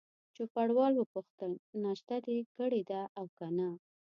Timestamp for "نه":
3.57-3.69